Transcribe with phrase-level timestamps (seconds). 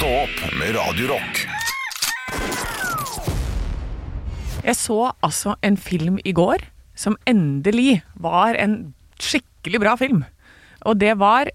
[0.00, 1.40] Stå opp med Radio Rock.
[4.64, 6.62] Jeg så altså en film i går
[6.96, 10.22] som endelig var en skikkelig bra film.
[10.88, 11.50] Og det var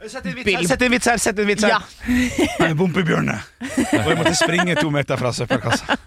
[0.00, 1.20] Sett en vits her, sett en vits her!
[1.20, 1.74] Sett en vits her.
[1.74, 1.82] Ja.
[2.62, 3.34] Nei, Bompebjørne.
[3.66, 5.98] Og jeg måtte springe to meter fra søppelkassa.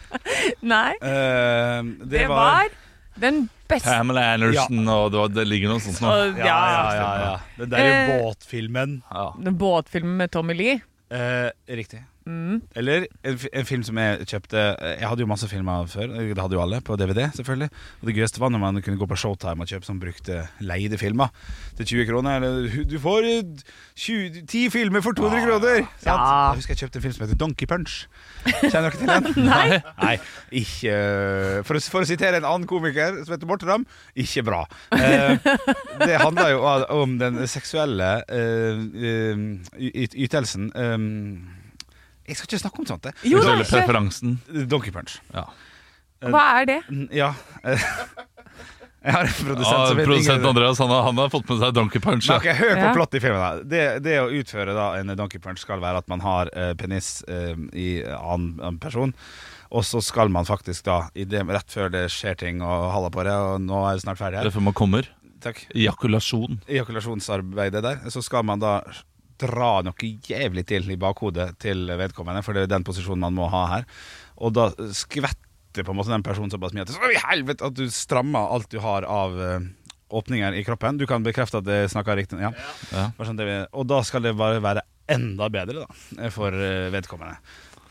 [0.72, 2.70] Nei, Uh, det, det var
[3.20, 6.14] den beste Pamela Anderson, og det, var, det ligger noe sånt nå.
[6.40, 7.36] Ja, ja, ja, ja, ja.
[7.60, 8.96] Den der uh, båtfilmen.
[9.12, 9.26] Ja.
[9.50, 10.78] Den båtfilmen med Tommy Lee.
[11.12, 12.00] Eh, riktig.
[12.26, 12.60] Mm.
[12.78, 16.12] Eller en, en film som jeg kjøpte eh, Jeg hadde jo masse filmer før.
[16.12, 17.70] Det hadde jo alle på DVD, selvfølgelig.
[18.00, 20.98] Og det gøyeste var når man kunne gå på Showtime og kjøpe sånn brukte leide
[21.00, 21.32] filmer
[21.78, 22.38] til 20 kroner.
[22.38, 23.64] Eller du får eh,
[23.98, 25.82] 20, 10 filmer for 200 kroner!
[26.02, 26.06] Sant?
[26.06, 26.18] Ja.
[26.52, 27.96] Jeg husker jeg kjøpte en film som heter Donkey Punch.
[28.62, 29.28] Kjenner dere til den?
[29.52, 29.80] Nei.
[30.02, 30.14] Nei,
[30.62, 34.44] ikke eh, for å, for å sitere en annen komiker som heter Morten Ramm, ikke
[34.46, 34.62] bra.
[34.94, 35.34] Eh,
[36.02, 36.62] det handler jo
[37.02, 40.96] om den seksuelle eh, eh, ytelsen eh,
[42.28, 43.32] Jeg skal ikke snakke om sånt, jeg.
[43.32, 44.36] Jo da, preferansen.
[44.70, 45.18] Donkey Punch.
[45.34, 45.46] Ja.
[46.22, 46.80] Hva er det?
[47.10, 47.32] Ja.
[47.66, 47.82] eh,
[49.02, 51.58] Jeg har en produsent ja, som vet produsent Andreas han har, han har fått med
[51.58, 52.28] seg Donkey Punch.
[52.30, 52.36] Ja.
[52.38, 52.92] Okay, Hør på Ja.
[52.94, 53.64] plott i filmen.
[53.66, 57.24] det, det å utføre da en donkey punch skal være at man har uh, penis
[57.26, 59.10] uh, i annen annen person.
[59.74, 63.10] Og så skal man faktisk da i det, rett før det skjer ting og halla
[63.10, 65.08] på det, og nå er det snart ferdig her Det er før man kommer.
[65.42, 65.64] Takk.
[65.74, 66.60] Ejakulasjon.
[66.70, 68.76] Ejakulasjonsarbeidet der, så skal man da
[69.40, 73.48] dra noe jævlig til i bakhodet til vedkommende, for det er den posisjonen man må
[73.52, 73.88] ha her.
[74.42, 77.78] Og da skvetter på en måte den personen såpass mye at, så i helvete, at
[77.78, 79.68] du strammer alt du har av eh,
[80.12, 81.00] åpninger i kroppen.
[81.00, 82.40] Du kan bekrefte at det snakker riktig.
[82.42, 82.52] Ja.
[82.92, 83.08] Ja.
[83.24, 83.40] Sånn
[83.72, 87.38] Og da skal det bare være enda bedre da for eh, vedkommende.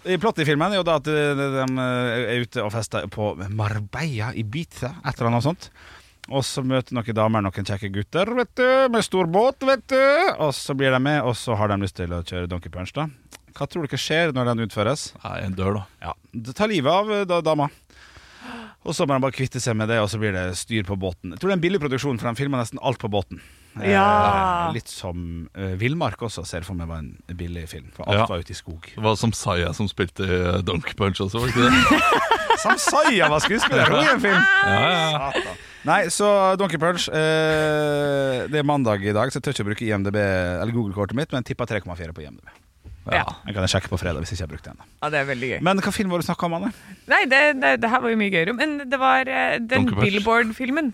[0.09, 3.05] I Plottet i filmen er jo da at eh, de eh, er ute og fester
[3.11, 5.67] på Marbella, Ibiza, et eller annet sånt.
[6.29, 9.63] Og så møter noen damer noen kjekke gutter vet du, med stor båt.
[9.65, 9.97] vet du
[10.37, 12.93] Og så blir de med, og så har de lyst til å kjøre Donkey Punch.
[12.93, 13.07] da
[13.57, 15.13] Hva tror dere skjer når den utføres?
[15.23, 15.85] Nei, en dør, da.
[16.01, 17.69] Ja, Det tar livet av eh, da, dama.
[18.81, 20.95] Og så må de bare kvitte seg med det, og så blir det styr på
[20.97, 21.33] båten.
[21.35, 23.41] Jeg tror det er en billig produksjon, for de filmer nesten alt på båten.
[23.81, 24.71] Eh, Ja.
[24.73, 27.91] litt som uh, Villmark også, ser for meg var en billig film.
[27.95, 28.25] For alt Ja.
[28.29, 28.87] var ute i skog.
[28.95, 32.01] Det var som Saya som spilte i Donkey Punch også, var ikke det?
[32.63, 34.41] Samsaya var skuespiller i en film!
[34.65, 35.31] Ja, ja.
[35.33, 35.61] Satan.
[35.87, 36.27] Nei, så
[36.61, 40.17] Donkey Punch eh, Det er mandag i dag, så jeg tør ikke å bruke IMDb
[40.21, 42.51] Eller Google-kortet mitt, men tippa 3,4 på IMDb.
[43.09, 43.23] Ja.
[43.47, 44.85] Jeg kan sjekke på fredag hvis jeg ikke har brukt det ennå.
[45.01, 45.59] ja, det er veldig gøy.
[45.65, 46.69] Men hva film var det du snakka om, Anne?
[47.09, 48.53] Nei, det, det, det her var jo mye gøyere.
[48.53, 50.91] Men det var eh, den Billboard-filmen.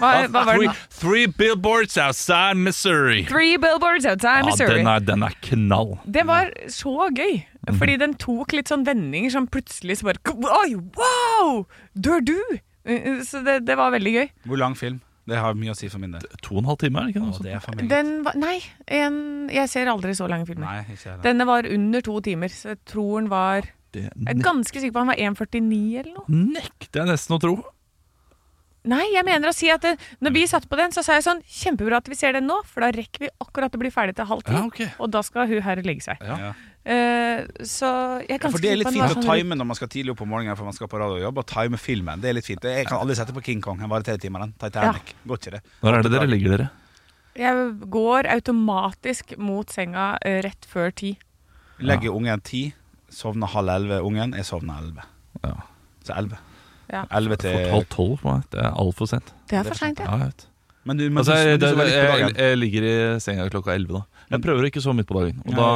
[0.00, 0.80] Hva, hva var Three, den?
[0.92, 3.22] three billboards outside Missouri.
[3.28, 4.80] Three Billboards Outside Ja, Missouri.
[4.80, 5.94] den er, den er knall.
[6.04, 7.38] Det var så gøy.
[7.78, 10.20] Fordi den tok litt sånn vendinger som plutselig så bare
[10.62, 11.62] Oi, wow!
[11.96, 12.36] Dør du?
[12.86, 14.28] Eh, Så det, det var veldig gøy.
[14.46, 15.00] Hvor lang film?
[15.26, 16.22] Det har mye å si for min del.
[16.46, 17.80] To og en halv time, er det ikke Å, det er for.
[17.90, 19.16] Den var Nei, en,
[19.50, 20.68] jeg ser aldri så lange filmer.
[20.68, 21.22] Nei, ikke heller.
[21.26, 24.94] Denne var under to timer, så jeg tror den var Det Jeg er ganske sikker
[24.94, 26.28] på han var 1,49 eller noe.
[26.54, 27.56] nekter jeg nesten å tro.
[28.86, 31.24] Nei, jeg mener å si at det, når vi satt på den, så sa jeg
[31.26, 34.14] sånn Kjempebra at vi ser den nå, for da rekker vi akkurat å bli ferdig
[34.20, 34.54] til halv ti.
[34.54, 34.82] Ja, ok.
[35.02, 36.22] Og da skal hun her legge seg.
[36.22, 36.52] Ja.
[36.86, 36.94] Ja.
[36.94, 37.88] Eh, så
[38.22, 40.22] jeg kan Ja, for det er litt fint å time når man skal tidlig opp
[40.22, 42.22] om morgenen for man skal på radio og time filmen.
[42.22, 42.62] Det er litt fint.
[42.62, 43.82] Jeg kan aldri sette på King Kong.
[43.90, 44.54] Varer tre timer, den.
[44.62, 45.14] Titanic.
[45.26, 45.62] Går ikke det.
[45.82, 46.68] Når er det dere ligger dere?
[47.36, 51.16] Jeg går automatisk mot senga eh, rett før ti.
[51.84, 52.62] Legger ungen ti,
[53.12, 54.00] sovner halv elleve.
[54.06, 55.04] Ungen er sovna elleve.
[55.42, 55.56] Ja.
[56.06, 56.38] Så elleve.
[56.88, 57.02] Ja.
[57.10, 58.46] Elleve Fort til halv tolv på meg.
[58.54, 59.34] Det er altfor sent.
[59.50, 60.06] Det er for seint, ja.
[60.06, 60.46] Ja, jeg vet.
[60.86, 64.00] Men du, men Altså, du, du, du litt jeg, jeg ligger i senga klokka elleve,
[64.00, 64.15] da.
[64.32, 65.38] Jeg prøver ikke så midt på dagen.
[65.46, 65.68] Og da,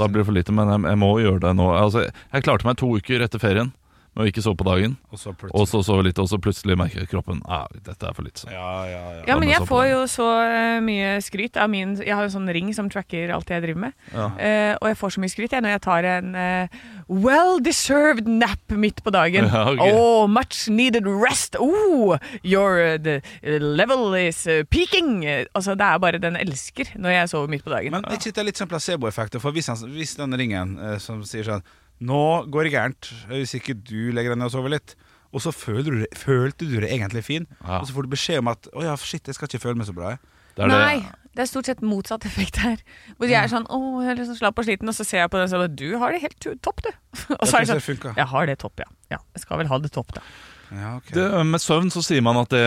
[0.00, 1.68] da blir det for lite, men jeg, jeg må gjøre det nå.
[1.78, 3.70] Altså, jeg klarte meg to uker etter ferien
[4.14, 6.76] med vi ikke sove på dagen, Og så og så sove litt, og så plutselig
[6.78, 8.38] merker kroppen ah, dette er for litt.
[8.38, 8.46] Så.
[8.52, 9.22] Ja, ja, ja.
[9.26, 12.46] Ja, men jeg får jo så eh, mye skryt av min Jeg har jo sånn
[12.54, 13.96] ring som tracker alt jeg driver med.
[14.12, 14.28] Ja.
[14.38, 16.78] Uh, og jeg får så mye skryt jeg når jeg tar en uh,
[17.10, 19.50] well deserved nap midt på dagen.
[19.54, 19.92] Ja, okay.
[19.94, 21.54] Oh, much needed rest.
[21.60, 25.22] Oh, your the level is peaking.
[25.54, 27.94] Altså, det er bare den elsker når jeg sover midt på dagen.
[27.94, 29.42] Men er ikke det litt sånn placeboeffekter?
[29.42, 31.66] For hvis, han, hvis den ringen uh, som sier sånn
[32.04, 32.20] Nå
[32.52, 34.94] går det gærent, hvis ikke du legger deg ned og sover litt.
[35.34, 37.80] Og så føler du, følte du det egentlig fin, Ja.
[37.80, 39.88] og så får du beskjed om at å ja, shit, jeg skal ikke føle meg
[39.88, 40.12] så bra.
[40.54, 40.76] Det er det.
[40.78, 42.78] Nei, det er stort sett motsatt effekt her.
[43.18, 45.32] Hvor jeg er sånn Å, jeg er sånn slapp og sliten, og så ser jeg
[45.32, 46.90] på den og sånn Du har det helt topp, du.
[47.40, 48.14] Og så er Jeg det sånn.
[48.20, 48.86] Jeg har det topp, ja.
[49.16, 49.18] ja.
[49.34, 50.22] Jeg skal vel ha det topp, da.
[50.70, 51.14] Ja, okay.
[51.16, 52.62] Det, med søvn så sier man at det,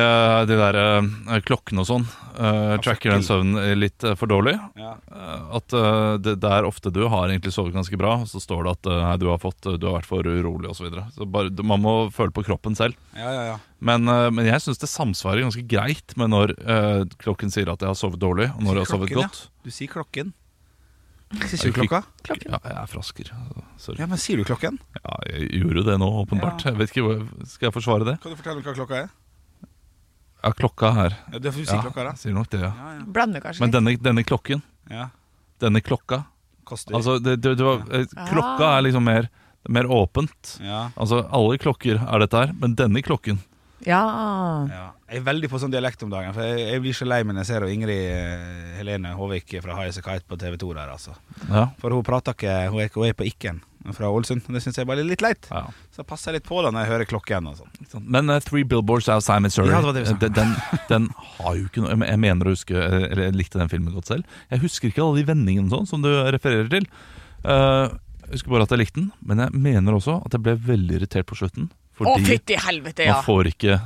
[0.49, 2.05] de der uh, klokkene og sånn
[2.37, 4.55] eh, tracker den søvnen litt uh, for dårlig.
[4.79, 4.93] Ja.
[5.57, 5.73] At
[6.23, 8.89] det, det er ofte du har egentlig sovet ganske bra, og så står det at
[8.91, 10.77] nei, du, har fått, du har vært for urolig osv.
[10.77, 11.07] Så videre.
[11.15, 12.97] så bare, man må føle på kroppen selv.
[13.17, 13.57] ja, ja, ja.
[13.77, 16.55] Men, men jeg syns det samsvarer ganske greit med når
[17.21, 19.65] klokken sier at jeg har sovet dårlig, og når jeg har sovet Klokken, godt.
[19.65, 20.31] Du sier klokken.
[21.51, 22.03] Sier du klokka?
[22.29, 23.29] Ja, jeg er frasker.
[23.77, 23.99] Sorry.
[23.99, 24.77] Ja, men sier du klokken?
[24.95, 26.63] Ja, jeg gjorde det nå, åpenbart.
[26.63, 26.71] Ja.
[26.71, 28.13] Jeg vet ikke, hva- Skal jeg forsvare det?
[28.23, 29.09] Kan du fortelle hva klokka er?
[30.43, 31.17] Ja, klokka her.
[31.33, 32.11] Ja, det for du sier Ja, klokka, da.
[32.15, 32.71] jeg sier nok det, ja.
[32.77, 33.03] Ja, ja.
[33.17, 33.77] Blander kanskje Men litt.
[33.77, 35.09] denne, denne klokken, ja.
[35.59, 36.21] denne klokka
[36.67, 36.95] Koster.
[36.95, 39.29] Altså, det, det, det var, eh, klokka er liksom mer,
[39.69, 40.57] mer åpent.
[40.63, 40.89] ja.
[40.99, 43.39] Altså, alle klokker er dette her, men denne klokken
[43.87, 44.01] Ja.
[44.67, 44.85] ja.
[45.07, 47.37] Jeg er veldig på sånn dialekt om dagen, for jeg, jeg blir så lei meg
[47.37, 51.15] når jeg ser Ingrid eh, Helene Håvik fra Highas Kite på TV 2 der, altså.
[51.47, 51.69] Ja.
[51.79, 53.63] For hun prater ikke Hun er, hun er på Ikken
[53.95, 54.43] fra Ålesund.
[54.51, 55.47] Det syns jeg bare er litt leit.
[55.47, 55.67] ja.
[55.93, 58.03] Så jeg passer litt på da når jeg hører klokken og sånn.
[58.03, 60.51] Men uh, Three Billboards Outside Missouri, Ja, det det eh, den,
[60.91, 61.07] den,
[61.37, 64.37] har jo ikke noe Jeg mener å huske Eller jeg likte den filmen godt selv.
[64.51, 66.89] Jeg husker ikke alle de vendingene sånn som du refererer til.
[67.47, 67.95] Uh,
[68.27, 70.99] jeg husker bare at jeg likte den, men jeg mener også at jeg ble veldig
[70.99, 71.69] irritert på slutten.
[71.97, 73.13] Å, Fordi fytti helvete, ja!
[73.19, 73.79] man får ikke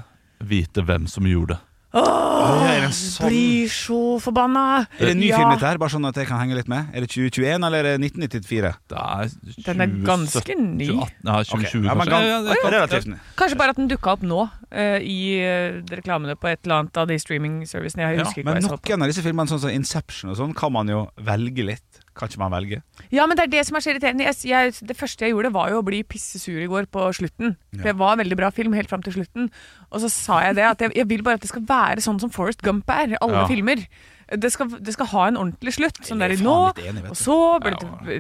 [0.43, 1.59] vite hvem som gjorde det.
[1.93, 4.87] Åh, er det en sånn- Blir så forbanna!
[4.95, 5.37] Er det en ny Ja.
[5.41, 6.87] film dette her, bare sånn at jeg kan henge litt med?
[6.95, 8.71] Er det 2021 eller er det 1994?
[8.87, 10.87] Det er Den er ganske ny.
[10.87, 12.21] 2018, ja, 2020 ja, men kanskje.
[12.23, 13.17] Ja, ja, det kan- relativt ny.
[13.35, 16.95] Kanskje bare at den dukka opp nå, eh, i eh, reklamene på et eller annet
[16.97, 17.97] av de streaming-servicene.
[18.07, 18.87] Jeg Ja, husker ikke men hva jeg så på.
[18.89, 21.99] noen av disse filmene, sånn som Inception og sånn, kan man jo velge litt.
[22.17, 22.81] Kan ikke man velge?
[23.15, 24.25] Ja, men det er det som er så irriterende.
[24.27, 27.55] Jeg, jeg, det første jeg gjorde, var jo å bli pissesur i går på slutten.
[27.77, 29.47] For det var en veldig bra film helt fram til slutten.
[29.91, 32.19] Og så sa jeg det, at jeg, jeg vil bare at det skal være sånn
[32.19, 33.15] som Forest Gump er.
[33.21, 33.47] Alle Ja.
[33.47, 33.85] filmer.
[34.31, 35.97] Det skal, det skal ha en ordentlig slutt.
[36.07, 37.73] Sånn er der i nå, enig, og så, ble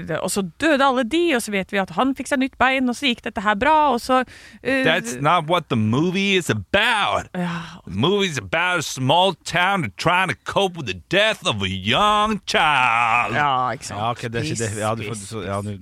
[0.09, 2.57] det, og så døde alle de, og så vet vi at han fikk seg nytt
[2.59, 6.35] bein, og så gikk dette her bra, og så uh, That's not what the movie
[6.35, 7.31] is about.
[7.37, 11.69] ja, The is about a small town trying to cope with the death of a
[11.69, 13.35] young child.
[13.35, 13.99] ja, ikke sant.
[13.99, 14.71] Ja, ok, det er ikke det.
[14.81, 15.77] Ja, du så, ja, du,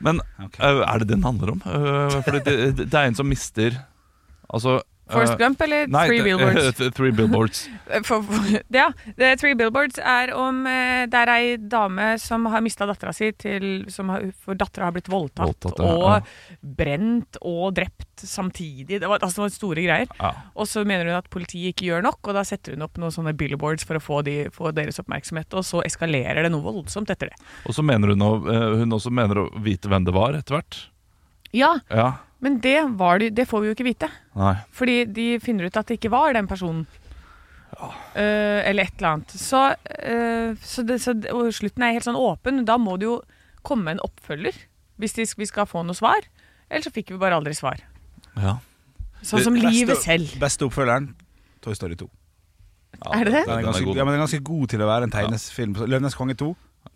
[0.00, 0.60] Men okay.
[0.64, 1.62] uh, er det det den handler om?
[1.64, 3.76] Uh, for det, det, det er en som mister
[4.50, 4.80] Altså
[5.12, 6.80] Forest øh, Gump eller nei, Three Billboards?
[6.98, 7.62] Three Billboards.
[8.06, 8.86] For, for, ja,
[9.18, 13.32] The Three Billboards er om eh, Det er ei dame som har mista dattera si
[13.34, 19.00] til som har, For dattera har blitt voldtatt, Voldtatt, ja, og brent og drept samtidig.
[19.00, 20.14] Det var, altså, det var store greier.
[20.54, 23.14] Og så mener hun at politiet ikke gjør nok, og da setter hun opp noen
[23.14, 27.10] sånne billboards for å få, de, få deres oppmerksomhet, og så eskalerer det noe voldsomt
[27.12, 27.38] etter det.
[27.64, 30.82] Og så mener hun, øh, hun også mener å vite hvem det var etter hvert.
[31.56, 32.10] Ja, Ja.
[32.38, 34.10] men det, var det, det får vi jo ikke vite.
[34.38, 34.54] Nei.
[34.76, 36.86] Fordi de finner ut at det ikke var den personen.
[38.14, 39.34] Eh, eller et eller annet.
[39.40, 42.64] Så, uh, så, det, så det- og slutten er helt sånn åpen.
[42.68, 43.20] Da må det jo
[43.66, 44.56] komme en oppfølger
[45.00, 46.26] hvis de, vi skal få noe svar.
[46.70, 47.80] Eller så fikk vi bare aldri svar.
[48.36, 48.58] Ja.
[49.22, 50.34] Sånn som Beste- livet selv.
[50.40, 51.14] Beste oppfølgeren,
[51.64, 52.08] Toy Story 2.
[53.14, 53.32] Er det det?
[53.32, 55.10] Den er, Den er ganske, ja, men den er ganske god til å være en
[55.14, 55.74] tegnesfilm.
[55.78, 55.86] Ja.
[55.86, 56.50] Løvenes konge 2?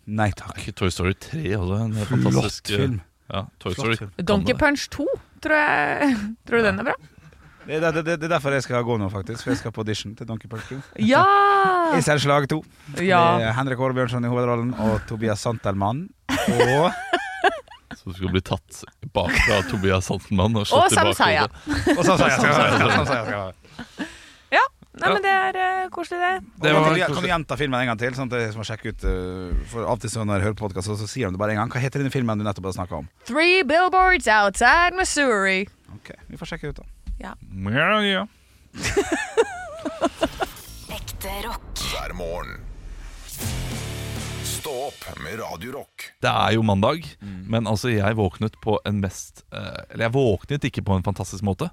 [0.07, 0.57] Nei takk.
[0.61, 3.01] ikke Toy Story 3 også en Flott fantastisk film.
[3.31, 3.97] Ja, Toy Flott Story.
[3.97, 4.11] film.
[4.21, 5.05] Donkey Punch 2,
[5.41, 6.17] tror jeg.
[6.45, 6.95] Tror du den er bra?
[7.65, 9.43] Det det, det, det er derfor jeg skal gå nå, faktisk.
[9.43, 10.77] For jeg skal på audition til Donkey Park 2.
[11.01, 11.23] Ja!
[12.05, 12.61] selvslag 2.
[13.01, 13.23] ja.
[13.41, 16.07] Med Henrik Aarbjørnsen i hovedrollen og Tobias Santelmann.
[16.29, 16.91] Og
[17.99, 18.83] Som skal bli tatt
[19.15, 21.15] bakfra Tobias Santelmann og slått tilbake.
[21.17, 21.95] Sam Saya.
[21.97, 22.41] Og Samsaya.
[22.45, 23.31] være.
[23.33, 23.53] Være.
[24.95, 26.51] Nei, men det er uh, koselig, det.
[26.63, 28.15] Det var kan, du, kan du gjenta filmen en gang til?
[28.15, 30.59] Sånn at jeg må sjekke ut uh, For Av og til så når jeg hører
[30.61, 31.73] podkast, så, så sier de det bare en gang.
[31.73, 33.09] Hva heter den filmen du nettopp har snakka om?
[33.27, 35.65] Three billboards outside Missouri.
[35.97, 36.94] Ok, Vi får sjekke ut, da.
[37.25, 38.27] Ja, ja.
[40.95, 41.79] Ekte rock.
[41.91, 42.59] hver morgen.
[44.45, 46.05] Stå opp med Radiorock.
[46.21, 50.67] Det er jo mandag, men altså jeg våknet på en mest eh, Eller jeg våknet
[50.69, 51.69] ikke på en fantastisk måte,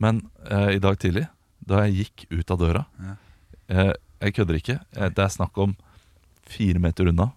[0.00, 1.26] men uh, i dag tidlig,
[1.64, 3.14] da jeg gikk ut av døra Ja.
[3.70, 3.92] uh,
[4.24, 4.78] Jeg kødder ikke.
[4.90, 5.76] Det er snakk om
[6.48, 7.30] fire meter unna.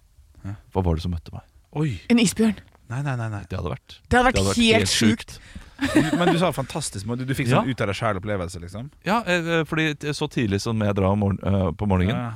[0.44, 0.56] Ja.
[0.74, 1.44] Hva var det som møtte meg?
[1.78, 1.90] Oi!
[2.10, 2.58] En isbjørn.
[2.88, 3.28] Nei, nei, nei.
[3.34, 3.44] nei.
[3.50, 5.40] Det hadde vært Det hadde vært, det hadde helt, sjukt.
[6.20, 7.06] Men du sa fantastisk.
[7.06, 7.72] men Du, du fikk sånn Ja.
[7.74, 8.90] ut av deg sjæl-opplevelse, liksom?
[9.06, 12.34] Ja, eh, fordi så tidlig som jeg drar om morgen, eh, på morgenen,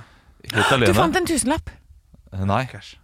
[0.53, 1.69] helt alene Du fant en tusenlapp.
[2.33, 2.95] Eh, Nei, Cash.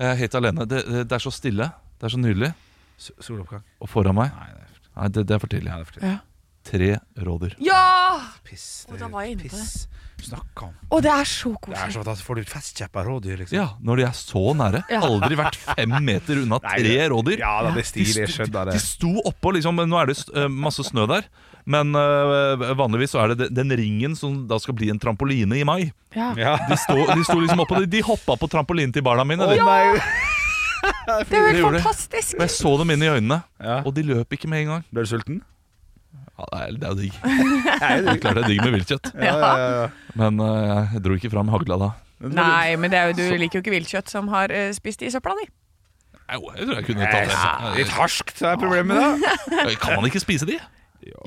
[0.00, 0.66] jeg er helt alene.
[0.66, 1.70] Det, det, det er så stille.
[2.00, 2.52] Det er så nydelig.
[3.00, 3.62] S- Soloppgang?
[3.80, 5.70] Og foran meg Nei, det er for, Nei, det, det er for tidlig.
[5.70, 6.10] ja, det er for tidlig.
[6.10, 6.18] Ja!
[6.64, 7.54] Tre rådyr.
[7.58, 8.20] ja!
[8.44, 8.86] Piss.
[8.90, 9.60] Å, da var jeg inne på det.
[9.64, 9.86] piss.
[10.20, 11.92] Snakk om Å, det er så Det er koselig.
[11.94, 12.26] så fantastisk.
[12.28, 13.56] Får du festkjepp av rådyr, liksom?
[13.56, 14.82] Ja, når de er så nære.
[14.92, 14.98] Ja.
[15.06, 17.38] Aldri vært fem meter unna Nei, tre det- rådyr.
[17.40, 18.12] Ja, da, det er stilig.
[18.18, 18.80] Jeg De sto- skjønner De det.
[18.84, 19.80] sto oppå, liksom.
[19.88, 21.24] Nå er det eh, masse snø der.
[21.64, 25.56] Men eh, vanligvis så er det den- den ringen som da skal bli en trampoline
[25.56, 25.92] i mai.
[26.14, 26.34] Ja.
[26.36, 26.56] Ja.
[26.68, 29.40] De sto, de sto liksom oppå, de, de hoppa på trampolinen til barna mine.
[29.48, 29.56] De.
[29.56, 29.96] nei.
[30.80, 31.82] Det er jo Det gjorde helt det.
[31.84, 32.34] fantastisk.
[32.36, 33.80] Og jeg så dem inn i øynene, Ja.
[33.84, 34.84] og de løp ikke med en gang.
[34.92, 35.40] Ble du sulten?
[36.40, 37.16] Ja, det er, jo digg.
[38.00, 39.12] Det er klart det er digg med viltkjøtt.
[39.14, 39.86] Ja, ja, ja.
[40.18, 41.90] Men uh, jeg dro ikke fram hagla da.
[42.20, 45.12] Nei, men det er jo, du liker jo ikke viltkjøtt som har uh, spist i
[45.12, 45.46] søpla di.
[46.30, 47.70] Jo, jeg tror jeg kunne tatt det.
[47.80, 49.64] Litt harskt er problemet, da.
[49.82, 50.60] Kan man ikke spise de?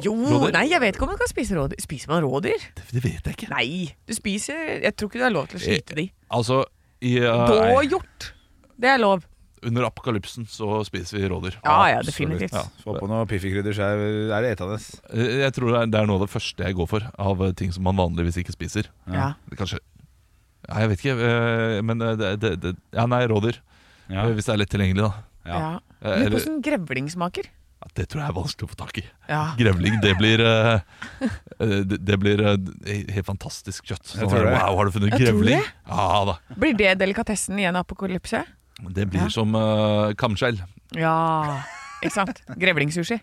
[0.05, 0.53] Jo, Rådyr?
[0.53, 1.81] nei, jeg vet ikke om man kan spise rådyr.
[1.81, 2.65] Spiser man rådyr?
[2.77, 3.49] Det, det vet jeg ikke.
[3.55, 6.05] Nei, du spiser Jeg tror ikke du har lov til å skyte de.
[6.37, 6.61] Altså
[7.03, 8.29] i, uh, Dåhjort.
[8.79, 9.25] Det er lov.
[9.65, 11.55] Under apokalypsen så spiser vi rådyr.
[11.63, 12.53] Ja, ja, definitivt.
[12.55, 14.03] Ja, Få på noe piffikrydder, så er
[14.37, 14.77] er det etende.
[15.13, 17.71] Eh, Jeg tror det er, noe av det første jeg går for av eh, ting
[17.75, 18.91] som man vanligvis ikke spiser.
[19.07, 19.33] Ja.
[19.55, 19.79] Kanskje
[20.69, 23.57] Ja, jeg vet ikke, eh, men det, det, det Ja, nei, rådyr.
[24.11, 24.27] Ja.
[24.31, 25.13] Hvis det er lett tilgjengelig, da.
[25.47, 25.59] Ja.
[25.59, 25.73] ja.
[26.03, 27.47] Lurer på hvordan grevling smaker.
[27.83, 29.03] ja, det tror jeg er vanskelig å få tak i.
[29.27, 29.41] Ja.
[29.59, 30.39] Grevling, det blir
[31.63, 34.03] Det, det blir helt fantastisk kjøtt.
[34.13, 34.53] Jeg Sånn tror det.
[34.55, 35.63] wow, har du funnet grevling?
[35.87, 36.35] Ja da.
[36.59, 38.43] Blir det delikatessen i en apokalypse?
[38.89, 39.29] Det blir Ja.
[39.29, 40.59] som uh, kamskjell.
[40.97, 41.63] Ja.
[42.03, 42.41] Ikke sant?
[42.59, 43.19] Grevlingsushi.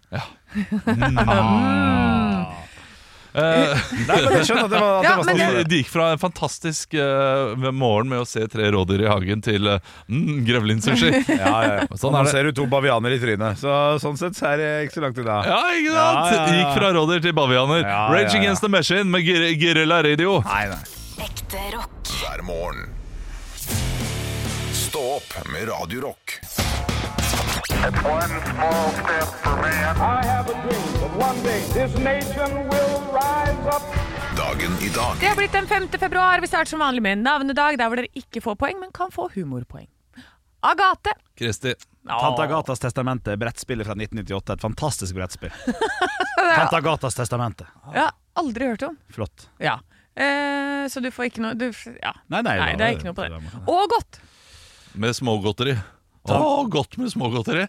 [3.31, 3.77] Eh,
[4.09, 5.59] Nei, men jeg skjønner at det var, at Ja, det var men stas for de,
[5.61, 5.69] deg.
[5.71, 9.71] de gikk fra en fantastisk eh, morgen med å se tre rådyr i hagen til
[9.71, 9.77] uh,
[10.11, 11.13] mm, grevlingsushi.
[11.41, 11.87] Ja, ja, ja.
[12.01, 14.99] Sånn nå ser du to bavianer i trynet, så sånn sett så er det ikke
[14.99, 15.39] så langt unna.
[15.47, 16.19] Ja, ikke sant?
[16.19, 16.59] Ja, ja, ja.
[16.59, 17.85] Gikk fra rådyr til bavianer.
[17.87, 18.41] Ja, Rage ja, ja.
[18.43, 20.41] Against the Machine med Gir Guerrilla Radio.
[20.51, 20.83] Nei, nei.
[21.31, 22.17] Ekte rock.
[22.19, 22.89] hver morgen.
[32.71, 33.83] Will rise up.
[34.37, 35.89] Dagen i dag Det har blitt den 5.
[35.89, 36.41] februar.
[36.41, 39.11] Vi starter som vanlig med en navnedag der hvor dere ikke får poeng, men kan
[39.15, 39.89] få humorpoeng.
[40.61, 41.15] Agathe.
[41.39, 41.75] Kristi.
[42.09, 44.53] Tante Agatas testamente, brettspillet fra 1998.
[44.53, 45.53] Et fantastisk brettspill.
[46.57, 47.69] Tante Agatas testamente.
[47.95, 48.99] Ja, aldri hørt om.
[49.15, 49.49] Flott.
[49.59, 49.79] Ja.
[50.15, 51.71] Eh, så du får ikke noe du,
[52.03, 52.13] ja.
[52.33, 53.63] Nei, nei, Nei, det det er ikke noe på det.
[53.71, 54.21] Og godt.
[54.95, 55.77] Med smågodteri.
[56.31, 57.65] Å, godt med smågodteri!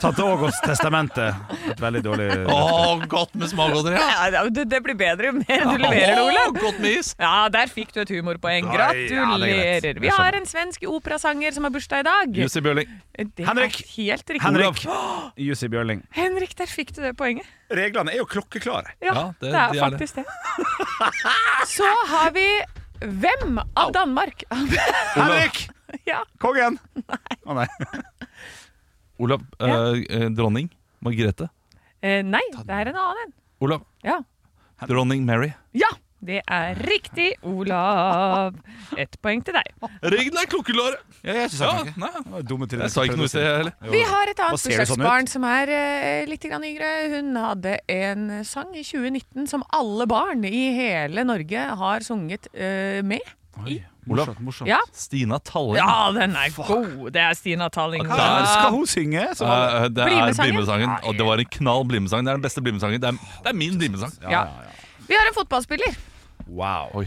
[0.00, 1.30] Tante Ågås testamente.
[1.72, 2.58] Et veldig dårlig Å,
[3.08, 3.96] godt med smågodteri!
[3.96, 4.26] Ja.
[4.34, 7.10] Ja, det, det blir bedre jo mer du leverer det, Å, godt med is!
[7.18, 8.68] Ja, der fikk du et humorpoeng.
[8.68, 9.16] Nei, ja, det er greit.
[9.16, 10.00] Gratulerer.
[10.04, 12.38] Vi har en svensk operasanger som har bursdag i dag.
[12.44, 12.92] Jussi Bjørling.
[13.16, 13.80] Det Henrik.
[13.96, 14.44] helt riktig.
[14.46, 14.84] Henrik.
[15.48, 16.02] Jussi Bjørling.
[16.20, 17.48] Henrik, der fikk du det poenget.
[17.72, 18.92] Reglene er jo klokkeklare.
[19.02, 20.26] Ja, Ja, det, det- er de er faktisk det.
[21.76, 22.46] Så har vi
[23.00, 24.44] Hvem av Danmark?
[24.52, 25.66] Henrik!
[26.12, 26.22] ja.
[26.42, 26.78] Kongen!
[27.46, 27.66] Å nei.
[29.22, 29.44] Olav.
[29.60, 30.70] eh, eh, dronning.
[31.04, 31.48] Margrethe.
[32.04, 33.36] Eh, nei, det er en annen en.
[33.64, 33.86] Olav.
[34.04, 34.20] Ja.
[34.86, 35.54] Dronning Mary.
[35.72, 35.88] ja,
[36.26, 38.56] det er riktig, Olav.
[38.98, 39.68] Ett poeng til deg.
[40.02, 41.02] Reglene er klokkelåret!
[41.22, 43.74] Ja, jeg Ja, nei, Dumme til jeg sa ikke noe i sted, jeg heller.
[43.92, 46.92] Vi har et Hva annet ser det sånn bursdagsbarn som er eh, litt grann yngre.
[47.14, 53.02] Hun hadde en sang i 2019 som alle barn i hele Norge har sunget eh,
[53.06, 53.34] med.
[53.62, 53.95] Oi, Olav.
[54.06, 54.68] Morsomt, morsomt.
[54.70, 54.78] Ja.
[54.94, 55.76] Stina Talling.
[55.80, 57.10] ja, den er god!
[57.12, 58.04] Det er Stina Talling.
[58.08, 59.24] Der skal hun synge!
[59.34, 60.02] Så var det.
[60.06, 60.90] Er med-sangen?
[61.04, 62.24] Og det var en knall Bli-med-sang.
[62.26, 63.00] Det er den beste Bli-med-sangen.
[63.02, 64.12] Det, er- det er min Bli-med-sang.
[64.30, 64.44] Ja.
[65.08, 65.96] Vi har en fotballspiller,
[66.46, 66.90] Wow.
[67.02, 67.06] Oi.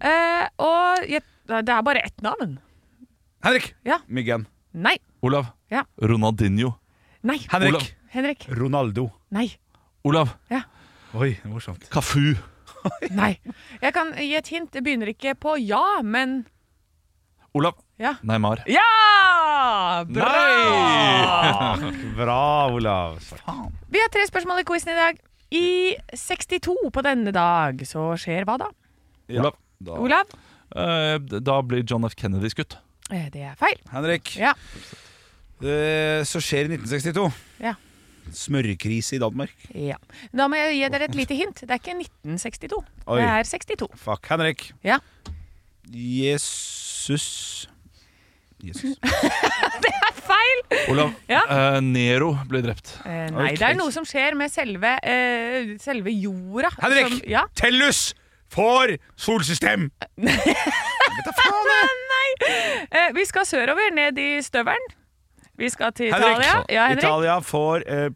[0.00, 2.58] eh, og jeg, det er bare ett navn.
[3.44, 3.74] Henrik!
[3.84, 3.98] Ja.
[4.08, 4.46] Myggen.
[4.72, 4.96] Nei.
[5.22, 5.46] Olav.
[5.70, 5.82] Ja.
[6.00, 6.72] Ronaldinho.
[7.22, 7.38] Nei.
[7.52, 7.74] Henrik.
[7.74, 7.88] Olav.
[8.14, 8.46] Henrik.
[8.48, 9.10] Ronaldo.
[9.30, 9.50] Nei.
[10.04, 10.32] Olav.
[11.14, 11.84] Oi, morsomt.
[11.92, 12.34] Kafu.
[13.16, 13.38] Nei.
[13.82, 14.70] Jeg kan gi et hint.
[14.74, 16.42] Det begynner ikke på ja, men
[17.54, 17.76] Olav.
[18.02, 18.16] ja.
[18.26, 18.64] Neymar.
[18.66, 20.02] Ja!
[20.08, 21.76] Bra!
[22.18, 22.40] Bra,
[22.74, 23.20] Olav.
[23.90, 25.20] Vi har tre spørsmål i quizen i dag.
[25.54, 25.66] I
[26.18, 28.70] 62 på denne dag så skjer hva da?
[29.30, 29.54] Olav.
[30.00, 30.34] Olav?
[30.74, 32.16] Eh, da blir John F.
[32.18, 32.76] Kennedy skutt.
[33.12, 33.78] Eh, Det er feil.
[33.92, 34.34] Henrik.
[34.40, 34.54] Ja.
[35.62, 37.28] Det så skjer i 1962.
[37.62, 37.74] Ja.
[38.32, 39.52] Smørkrise i Danmark.
[39.74, 39.96] ja.
[40.32, 41.60] Da må jeg gi dere et lite hint.
[41.60, 42.80] Det er ikke 1962.
[43.06, 43.18] Oi.
[43.20, 43.88] Det er 62.
[44.00, 44.26] Fuck.
[44.30, 44.72] Henrik.
[44.84, 44.98] Ja.
[45.92, 47.68] Jesus
[48.64, 48.96] Jesus.
[50.28, 50.60] Feil!
[50.88, 51.10] Olav.
[51.28, 51.42] Ja.
[51.50, 52.94] eh, Nero ble drept.
[53.04, 53.58] Eh, nei, okay.
[53.60, 56.70] det er noe som skjer med selve, eh, selve jorda.
[56.80, 57.10] Henrik!
[57.10, 57.44] Som, ja.
[57.58, 58.14] Tellus
[58.54, 59.90] får solsystem!
[62.14, 62.28] Nei!
[63.14, 64.92] vi skal sørover, ned i støvelen.
[65.58, 66.38] Vi skal til Henrik.
[66.38, 66.64] Italia.
[66.68, 67.04] Ja, Henrik.
[67.04, 68.08] Italia får eh,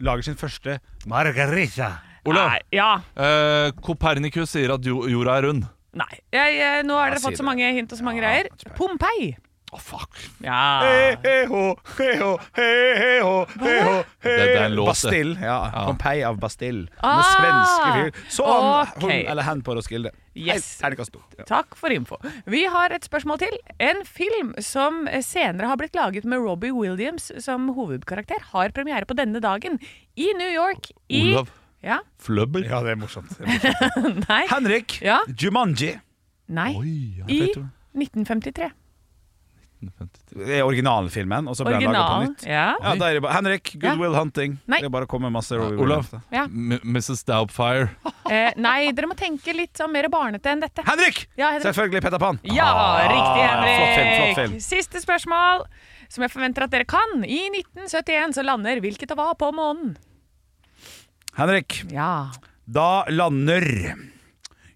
[0.00, 1.90] lager sin første margarita.
[2.26, 2.48] Olav.
[2.50, 2.90] Nei, ja.
[3.14, 5.66] Eh, Kopernikus sier at jo- jorda er rund.
[5.96, 6.14] Nei.
[6.34, 8.72] Jeg, jeg, nå har dere fått så mange hint og så mange Ja, greier.
[8.76, 9.36] Pompeii.
[9.74, 10.18] Å, fuck.
[10.44, 10.58] Ja.
[10.82, 11.62] He, he, ho,
[11.98, 12.66] he, ho, he,
[13.00, 13.94] he, ho, he, he.
[14.22, 14.90] Det- det er en låt, det.
[14.92, 15.36] Bastille.
[15.42, 15.56] Ja.
[15.72, 15.84] Ja.
[15.88, 16.86] Pompeii av Bastille.
[17.02, 18.28] Ah, Med svenske fyr.
[18.36, 19.02] Så han, ok.
[19.02, 20.10] hun eller hen på Roskilde.
[20.36, 20.66] Yes.
[20.80, 21.22] Terningkast to.
[21.38, 21.46] Ja.
[21.48, 22.18] Takk for info.
[22.46, 23.56] Vi har et spørsmål til.
[23.80, 29.16] En film som senere har blitt laget med Robbie Williams som hovedkarakter, har premiere på
[29.16, 29.80] denne dagen
[30.16, 31.48] i New York i Olav.
[31.86, 32.00] Ja?
[32.18, 32.64] Flubber?
[32.66, 33.32] ja, det er morsomt.
[33.38, 34.30] Det er morsomt.
[34.54, 34.98] Henrik.
[35.04, 35.20] Ja?
[35.28, 35.94] Jumanji.
[36.52, 36.72] Nei.
[36.78, 38.70] Oi, I 1953.
[39.80, 42.44] Det er originalfilmen, og så ble den laget på nytt.
[42.48, 42.68] Ja.
[42.80, 43.94] Ja, da er det bare Henrik, Good Ja.
[44.00, 44.54] Will Hunting.
[44.66, 44.78] Nei.
[44.80, 46.08] Det er bare å komme masse Robbie Olav.
[46.32, 46.46] Ja.
[46.48, 47.24] Mrs.
[47.28, 47.90] Doubtfire.
[48.26, 50.82] Eh, nei, dere må tenke litt sånn mer barnete enn dette.
[50.82, 51.28] Henrik!
[51.38, 51.62] Ja, Henrik.
[51.68, 52.40] Selvfølgelig Peter Pan.
[52.42, 52.72] Ja,
[53.06, 53.76] riktig, Henrik.
[53.76, 54.56] flott film, flott film.
[54.64, 55.62] Siste spørsmål,
[56.10, 57.22] som jeg forventer at dere kan.
[57.22, 59.94] I 1971 så lander hvilket og hva på månen?
[61.38, 62.32] Henrik, Ja.
[62.66, 63.62] da lander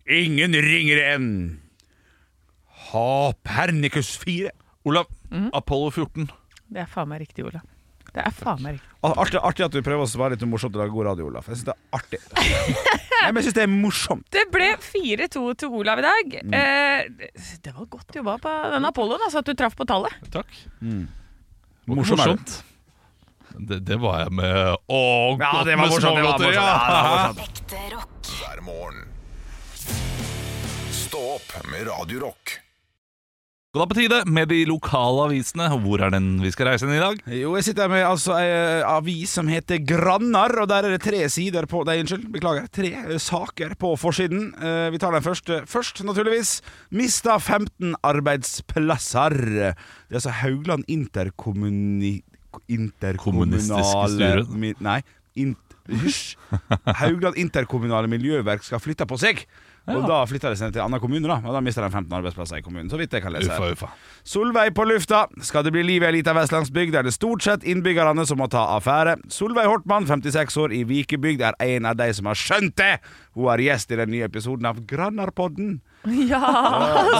[0.06, 1.28] ingen ringere enn
[2.92, 4.50] Hapernikus 4.
[4.88, 5.06] Olav,
[5.52, 6.30] Apollo 14.
[6.70, 7.64] Det er faen meg riktig, Olav.
[8.10, 8.88] Det er faen meg riktig.
[9.06, 11.46] Artig, artig at du prøver å svare litt morsomt og lage god radio, Olaf.
[11.50, 12.20] Jeg syns det er artig.
[13.20, 14.24] Nei, men jeg syns det er morsomt.
[14.32, 16.34] Det ble 4-2 til Olav i dag.
[16.46, 16.56] Mm.
[16.56, 17.28] Eh,
[17.66, 20.16] det var godt jobba på den Apolloen, altså, at du traff på tallet.
[20.32, 20.56] Takk.
[20.80, 21.04] Mm.
[21.90, 22.56] Morsomt.
[22.56, 22.66] det.
[23.68, 24.58] Det, det var jeg med
[24.94, 25.00] Å,
[25.40, 26.04] Ja, det var med morsomt.
[26.04, 26.56] Var smågodteri, morsomt.
[26.56, 26.66] ja.
[26.88, 27.46] Ja, morsomt.
[27.50, 28.32] Ekte rock.
[28.40, 29.06] hver morgen.
[30.94, 32.28] Stå opp med Radio
[33.70, 35.68] Og da på tide med de lokale avisene.
[35.84, 37.20] Hvor er den vi skal reise inn i dag?
[37.38, 40.96] Jo, jeg sitter her med altså, ei eh, avis som heter Grannar, og der er
[40.96, 42.66] det tre sider på Nei, unnskyld, beklager.
[42.74, 44.48] Tre eh, saker på forsiden.
[44.58, 46.56] Eh, vi tar den første først, naturligvis.
[46.98, 49.38] Mista 15 arbeidsplasser.
[49.38, 52.16] Det er altså Haugland interkommuni...
[54.58, 54.98] Mi- Nei.
[55.90, 56.34] Hysj!
[57.04, 59.46] Haugland interkommunale miljøverk skal flytte på seg.
[59.88, 61.38] Og da flytter de seg til en annen kommune, da.
[61.40, 62.90] Og da mister de 15 arbeidsplasser i kommunen.
[62.92, 63.50] Så vidt jeg kan lese.
[63.50, 63.88] Uffa, uffa.
[64.28, 65.24] Solveig på lufta.
[65.46, 68.50] Skal det bli liv i ei lita vestlandsbygd, er det stort sett innbyggerne som må
[68.52, 69.16] ta affære.
[69.32, 72.98] Solveig Hortmann, 56 år, i Vikebygd, er en av de som har skjønt det.
[73.34, 75.80] Hun er gjest i den nye episoden av Grannarpodden.
[76.30, 76.40] Ja!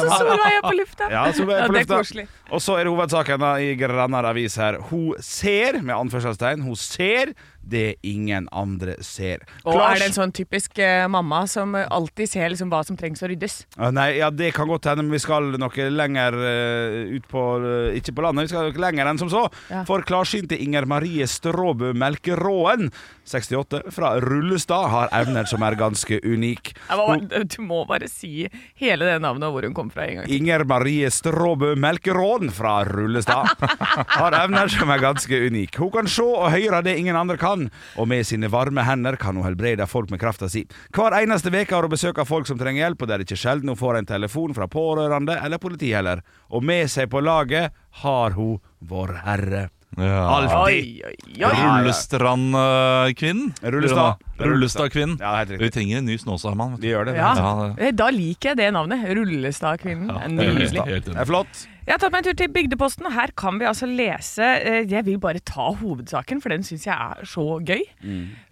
[0.00, 1.10] Så Solveig er på lufta.
[1.12, 2.00] Ja, Solveig er på lufta.
[2.00, 2.26] koselig.
[2.50, 4.80] Og så er det hovedsaken da i Granar Avis her.
[4.90, 9.44] Hun ser, med anførselstegn, hun ser det ingen andre ser.
[9.64, 12.96] Og Klar- er det en sånn typisk uh, mamma som alltid ser liksom hva som
[12.96, 13.60] trengs å ryddes?
[13.76, 17.44] Uh, Nei, ja, det kan godt hende, men vi skal noe lenger uh, ut på
[17.60, 19.44] eh, Ikke på landet, vi skal noe lenger enn som så.
[19.70, 19.84] Ja.
[19.88, 22.90] For klarsynte Inger Marie Stråbø Melkeråen,
[23.28, 26.72] 68, fra Rullestad, har evner som er ganske unik.
[26.88, 28.48] Jeg du må bare si
[28.80, 30.30] hele det navnet og hvor hun kom fra en gang.
[30.32, 33.50] Inger Marie Stråbø Melkeråden fra Rullestad
[34.18, 35.78] har evner som er ganske unik.
[35.80, 39.36] Hun kan se og høre det ingen andre kan, og med sine varme hender kan
[39.36, 40.64] hun helbrede folk med krafta si.
[40.96, 43.40] Hver eneste uke har hun besøk av folk som trenger hjelp, og det er ikke
[43.40, 46.24] sjelden hun får en telefon fra pårørende eller politi heller.
[46.50, 49.68] Og med seg på laget har hun Vår Herre.
[49.98, 50.28] Ja.
[50.28, 51.02] Alltid.
[51.38, 53.52] Rullestad-kvinnen.
[53.62, 54.16] Rullestad.
[54.38, 55.16] Rullestad-kvinnen.
[55.20, 55.44] Ja.
[55.44, 56.78] Vi trenger en ny Snåsamann.
[56.80, 57.16] Vi gjør det.
[57.16, 57.34] Ja.
[57.36, 59.04] Ja, Eh, Da liker jeg det navnet.
[59.08, 60.08] Rullestad-kvinnen.
[60.08, 61.66] Ja, En det er flott.
[61.86, 64.82] Jeg har tatt meg en tur til Bygdeposten, og her kan vi altså lese eh,
[64.84, 67.86] Jeg vil bare ta hovedsaken, for den syns jeg er så gøy.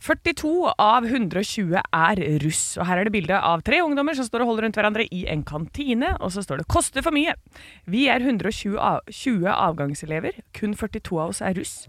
[0.00, 2.62] 42 av 120 er russ.
[2.80, 5.26] Og her er det bilde av tre ungdommer som står og holder rundt hverandre i
[5.28, 7.36] en kantine, og så står det 'koster for mye'.
[7.86, 10.40] Vi er 120 av, avgangselever.
[10.54, 11.86] Kun 42 av oss er russ.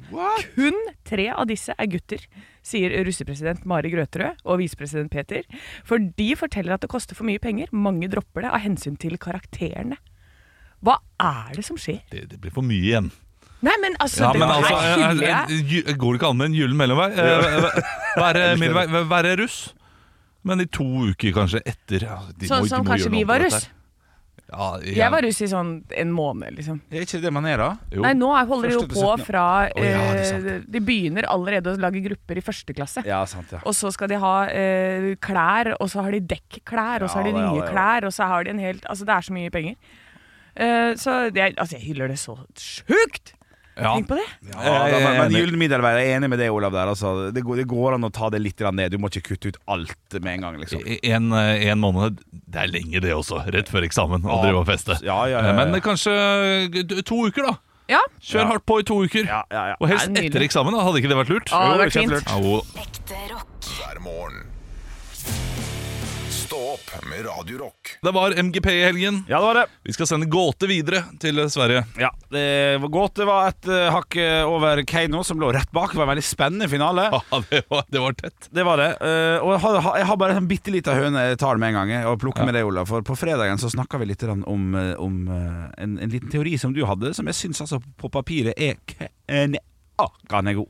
[0.55, 0.75] Kun
[1.05, 2.19] tre av disse er gutter,
[2.61, 5.43] sier russepresident Mari Grøterød og visepresident Peter.
[5.85, 7.71] For de forteller at det koster for mye penger.
[7.71, 9.97] Mange dropper det av hensyn til karakterene.
[10.83, 12.01] Hva er det som skjer?
[12.11, 13.09] Det, det blir for mye igjen.
[13.61, 15.65] Nei, men altså, Ja, det men altså, eh, hyller eh, jeg.
[15.67, 17.09] gy- Går det ikke an med en gyllen mellomvei?
[17.11, 17.81] Eh,
[18.19, 19.57] Være, middelvei, være russ,
[20.47, 22.05] men i to uker kanskje etter.
[22.07, 23.57] Ja, de Sånn de som må kanskje gjøre vi var på russ.
[23.59, 23.75] dette her.
[24.49, 26.79] Ja, Jeg var russ i sånn en måned, liksom.
[26.89, 27.67] Er ikke det man er, da?
[27.93, 28.01] Jo.
[28.01, 29.25] Nei, nå er- holder de jo Første til på 17.
[29.27, 32.73] fra Å, ja, det er sant, eh, De begynner allerede å lage grupper i første
[32.73, 33.03] klasse.
[33.05, 33.59] Ja, sant, ja.
[33.65, 37.23] Og så skal de ha eh, klær, og så har de dekkklær, og så har
[37.29, 37.71] de Ja, ja, nye ja, ja.
[37.75, 39.75] klær, og så har de en helt Altså, det er så mye penger.
[40.59, 43.35] Eh, så det, er- altså, jeg hyller det så sjukt!
[43.79, 43.93] Ja.
[43.95, 44.25] Tenk på det.
[44.51, 45.37] Ja, Jeg da, men, men enig.
[45.39, 46.73] gyllen middelvei, jeg er enig med deg, Olav.
[46.75, 48.91] der altså, det, går, det går an å ta det litt ned.
[48.91, 50.57] Du må ikke kutte ut alt med en gang.
[50.59, 54.41] liksom En, eh, en måned, det er lenge det også, rett før eksamen, å Ja.
[54.43, 54.99] drive og feste.
[55.01, 55.65] Ja, ja, ja, ja.
[55.71, 57.55] Men kanskje eh, to uker, da.
[57.87, 58.03] Ja.
[58.19, 58.47] Kjør Ja.
[58.51, 59.23] hardt på i to uker.
[59.25, 59.75] Ja, ja, ja.
[59.79, 60.83] Og helst er etter eksamen, da.
[60.83, 61.47] Hadde ikke det vært lurt?
[61.49, 62.11] Ja, det hadde vært fint.
[62.27, 63.47] Ja, Ekte rock.
[63.79, 64.43] hver morgen.
[66.49, 67.89] Stå opp med Radio Rock.
[68.01, 69.23] Det var MGP i helgen.
[69.27, 69.65] ja, det var det.
[69.83, 71.83] Vi skal sende gåte videre til Sverige.
[72.01, 75.93] Ja, det var var et uh, hakk eh, over Keiino, som lå rett bak.
[75.93, 77.05] Det var en veldig spennende finale.
[77.13, 78.49] Ja, det var, det var tett.
[78.49, 78.89] Det var det.
[78.97, 81.77] Uh, og jeg har, jeg har bare en bitte lita høne jeg tar med en
[81.77, 82.09] gang.
[82.09, 82.89] Og plukker med det, Olav.
[82.89, 86.81] For på fredagen så snakka vi litt om, om en, en liten teori som du
[86.89, 88.81] hadde, som jeg syns altså på papiret er
[90.29, 90.67] knakende god.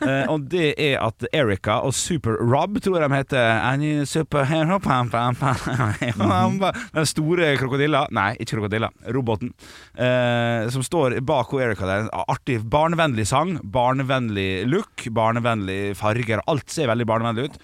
[0.00, 5.10] uh, og det er at Erika og Super Rob, tror jeg de heter superhero, pam,
[5.10, 6.60] pam, pam.
[6.94, 8.90] Den store krokodilla Nei, ikke krokodilla.
[9.14, 9.52] Roboten.
[9.94, 12.06] Uh, som står bak Erika der.
[12.06, 13.56] En artig, barnevennlig sang.
[13.62, 15.06] Barnevennlig look.
[15.14, 16.42] Barnevennlig farger.
[16.50, 17.60] Alt ser veldig barnevennlig ut.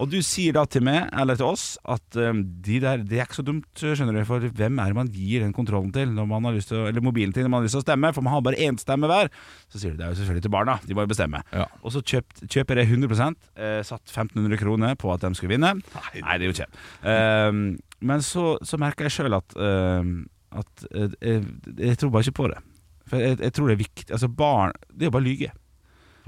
[0.00, 3.28] Og du sier da til meg, eller til oss, at um, de der, det er
[3.28, 4.24] ikke så dumt, skjønner du.
[4.28, 6.88] For hvem er det man gir den kontrollen til, når man har lyst til å,
[6.90, 8.12] eller mobilen til når man har lyst til å stemme?
[8.16, 9.30] For man har bare én stemme hver.
[9.72, 11.40] Så sier du det er jo selvfølgelig til barna, de må jo bestemme.
[11.54, 11.66] Ja.
[11.82, 13.24] Og så kjøpt, kjøper jeg 100
[13.56, 15.74] eh, satt 1500 kroner på at de skulle vinne.
[15.76, 16.70] Nei, det er jo ikke.
[17.04, 17.66] Um,
[18.04, 20.16] men så, så merker jeg sjøl at, um,
[20.54, 21.44] at eh, jeg,
[21.78, 22.62] jeg tror bare ikke på det.
[23.08, 25.50] For jeg, jeg tror det er viktig Altså barn Det er jo bare å lyge.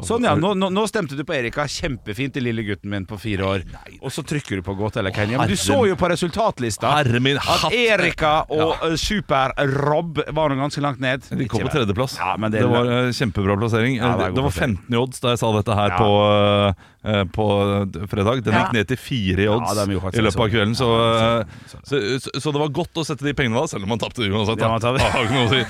[0.04, 1.64] Sånn ja, nå, nå, nå stemte du på Erika.
[1.70, 3.62] Kjempefint til lille gutten min på fire år.
[4.02, 5.38] Og så trykker du på Godt eller Kenya.
[5.40, 7.08] Men du så jo på resultatlista at.
[7.72, 8.90] Erika og ja.
[9.00, 11.24] Super-Rob var nå ganske langt ned.
[11.30, 12.18] De kom på tredjeplass.
[12.20, 13.96] Ja, men det, det, var eh, kjempebra plassering.
[13.96, 16.10] Ja, det det, var 15 i odds da jeg sa dette her på,
[17.08, 17.48] uh, på
[18.12, 18.44] fredag.
[18.44, 20.76] Den gikk ned til fire i odds i løpet av kvelden.
[20.76, 23.94] Så, eh, så- så, så, det var godt å sette de pengene da, selv om
[23.94, 24.60] man tapte uansett.
[24.60, 24.92] Ja, Da.
[24.92, 25.64] man noe.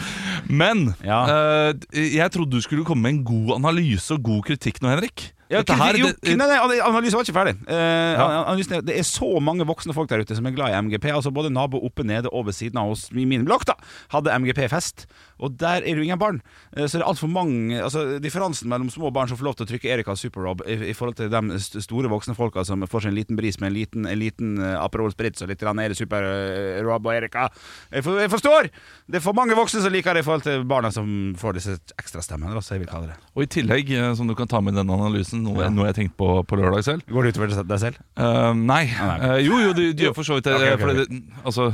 [0.51, 1.73] Men eh,
[2.19, 5.36] jeg trodde du skulle komme med en god analyse god kritikk nå, Henrik.
[5.51, 7.55] Ja, her, jo, det- nei, nei, analysen var ikke ferdig.
[7.69, 8.45] Eh, Ja.
[8.51, 11.11] analysen det er så mange voksne folk der ute som er glad i MGP.
[11.13, 13.75] Altså Både nabo oppe, nede og ved siden av oss i min blokk da
[14.11, 15.07] hadde MGP-fest.
[15.39, 16.41] Og der er det jo ingen barn.
[16.77, 19.67] Eh, så det er altfor mange Altså Differansen mellom små barn som får lov til
[19.67, 23.13] å trykke Erika Super-Rob, i, i forhold til de store voksne folka som får seg
[23.13, 25.97] en liten bris med en liten, en liten uh, Aperol Spritz og litt er det
[25.99, 27.49] Super-Rob og Erika.
[27.93, 28.71] Jeg, for, jeg forstår!
[29.07, 31.77] Det er for mange voksne som liker det i forhold til barna som får disse
[32.01, 33.19] ekstrastemmene, da, jeg vil kalle det.
[33.37, 35.71] Og i tillegg, som du kan ta med i denne analysen, noe, Ja.
[35.73, 38.01] noe jeg tenkte på på lørdag selv Går det utover deg selv?
[38.19, 38.85] Uh, nei.
[38.91, 39.17] nei.
[39.29, 40.55] Eh, jo, jo, det de gjør for så vidt det.
[40.57, 41.05] Okay, okay, okay.
[41.05, 41.69] det- Altså,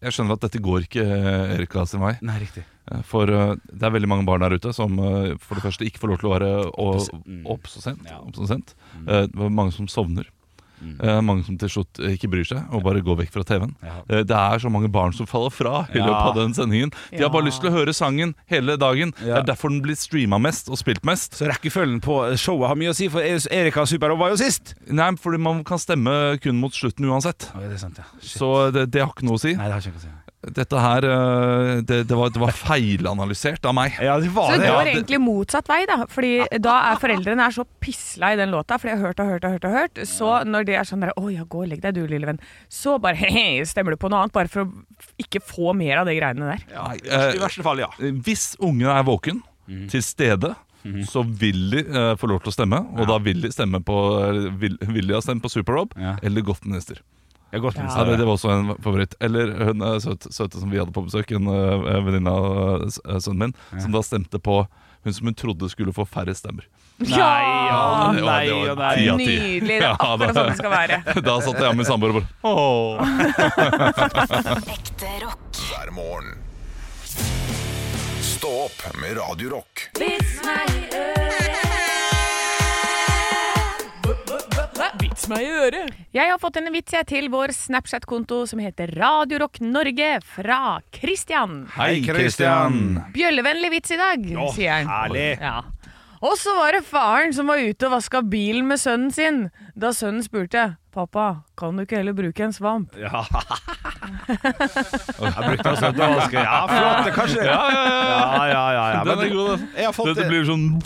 [0.00, 2.14] jeg skjønner at dette går ikke eh, Erika sin vei.
[2.24, 2.64] Nei, riktig.
[3.06, 6.00] For uh, det er veldig mange barn der ute som uh, for det første ikke
[6.02, 6.52] får lov til å være
[7.26, 7.42] mm.
[7.52, 8.08] opp så sent.
[8.16, 8.74] Opp så sent.
[9.06, 10.26] Uh, Det var mange som sovner.
[10.80, 13.74] Eh, Mange som til slutt eh, ikke bryr seg og bare går vekk fra TV-en.
[13.84, 13.96] Ja.
[14.08, 16.92] Eh, Det er så mange barn som faller fra i løpet av den sendingen.
[17.10, 19.12] De har bare lyst til å høre sangen hele dagen.
[19.20, 19.36] Ja.
[19.40, 21.36] Det er derfor den blir streama mest og spilt mest.
[21.38, 24.74] Så rekkefølgen på showet har mye å si, for Erika Superov var jo sist.
[24.88, 27.50] Nei, fordi man kan stemme kun mot slutten uansett.
[27.56, 28.08] Oi, det er sant, ja.
[28.24, 29.54] Så det, det har ikke noe å si.
[29.56, 30.16] Nei, det har ikke noe å si.
[30.40, 33.92] Dette her eh, Det, det, var, det var feilanalysert av meg.
[34.00, 34.70] Ja, det var Så det det.
[34.72, 34.92] går Ja.
[34.94, 35.98] egentlig motsatt vei, da.
[36.08, 36.30] Fordi
[36.64, 39.44] da er foreldrene er så pissla i den låta, for de har hørt og hørt
[39.44, 39.64] og hørt.
[39.68, 42.06] og hørt Så når det er sånn der, 'Å ja, gå og legg deg du,
[42.06, 44.72] lille venn', så bare he-he, stemmer du på noe annet, bare for å
[45.20, 46.64] ikke få mer av de greiene der.
[46.72, 47.90] Ja, i, verste, eh, I verste fall, ja.
[47.98, 49.42] Hvis ungen er våken,
[49.88, 50.56] til stede,
[51.06, 52.80] så vil de uh, få lov til å stemme.
[52.98, 53.94] Og da vil de stemme på
[54.58, 56.16] vil, vil de ha stemt på Super-Rob Ja.
[56.24, 56.98] eller Godt minister.
[57.50, 57.58] Ja.
[57.74, 59.14] Ja, det, var også en favoritt.
[59.20, 63.50] Eller hun søte, søte som vi hadde på besøk, en uh, venninne av eh, sønnen
[63.50, 64.62] min, som da stemte på
[65.02, 66.66] hun som hun trodde skulle få færre stemmer.
[67.00, 69.08] Nei, ja, nei, det ja, nei.
[69.08, 69.16] av.
[69.18, 69.64] Nydelig.
[69.64, 71.00] Det er Ja, akkurat sånn det skal være.
[71.30, 73.00] Da satt jeg med min samboer og bare Åh.
[74.76, 75.62] Ekte rock.
[75.70, 76.36] hver morgen.
[78.20, 79.88] Stå opp med Radio Rock.
[80.00, 81.69] Vits meg i øret.
[86.16, 90.80] Jeg har fått en vits jeg til vår Snapchat-konto som heter Radio Rock Norge fra
[90.96, 91.68] Christian.
[91.76, 92.98] Hei, Christian.
[93.14, 94.24] Bjøllevennlig vits i dag,
[94.56, 94.90] sier han.
[94.90, 95.28] herlig.
[95.38, 95.60] Ja.
[96.20, 99.38] Og så var det faren som var ute og vaska bilen med sønnen sin.
[99.74, 102.96] Da sønnen spurte Pappa, kan du ikke heller bruke en svamp?
[102.98, 103.22] Ja.
[105.20, 107.04] Jeg brukte også det var skal- Ja, flott.
[107.06, 108.46] det Kanskje Ja, ja, ja.
[108.50, 109.04] ja, ja, ja.
[109.04, 109.64] Den er Men god.
[109.76, 110.28] Jeg har fått Dette det.
[110.30, 110.64] blir sånn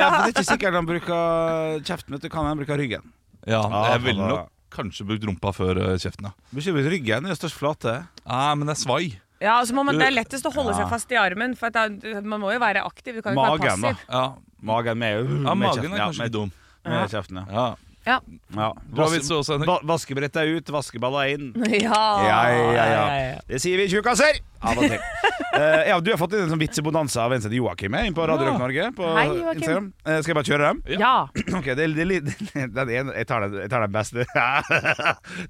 [0.00, 2.28] Ja, for det er ikke sikkert han bruker kjeften, vet du.
[2.28, 3.12] Kan han bruke ryggen?
[3.46, 3.62] Ja,
[3.92, 6.32] jeg ville nok kanskje brukt rumpa før eh, kjeften, ja.
[6.52, 7.94] Bør ryggen, det er størst flate.
[8.26, 9.04] Nei, men det er svai.
[9.40, 10.78] Ja, altså må man, Det er lettest å holde Ja.
[10.82, 13.16] seg fast i armen, for at det, man må jo være aktiv.
[13.16, 13.88] Du kan jo ikke være Magen, da.
[13.88, 14.06] passiv.
[14.08, 15.92] Ja, Magen med, ja med magen kjeften.
[15.92, 16.52] er kanskje med, ikke dum.
[16.86, 17.44] Med kjeften, ja.
[17.52, 17.74] Ja.
[18.06, 18.20] Ja.
[18.54, 18.68] ja.
[18.94, 21.48] Bra vits også, Va vaskebrett er ut, vaskeballer inn.
[21.76, 22.02] Ja.
[22.22, 22.84] Ja, ja, ja.
[22.86, 23.40] ja.
[23.48, 24.38] Det sier vi tjukkaser!
[24.66, 24.96] Av og til.
[24.96, 28.06] uh, ja, du har fått inn en sånn vitsebonanza av en som heter Joakim eh,
[28.08, 28.48] inn på Radio.
[28.48, 28.86] Rock Norge.
[28.96, 29.26] På Hei.
[29.52, 29.90] Instagram.
[30.06, 30.80] Eh, skal jeg bare kjøre dem?
[31.02, 31.12] ja.
[31.58, 34.26] Ok, det, det, det, er den ene, jeg, tar den, jeg tar den beste.